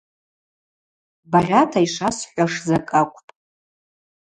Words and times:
Багъьата 1.31 1.79
йшвасхӏвуаш 1.85 2.53
закӏы 2.67 2.95
акӏвпӏ. 3.01 3.33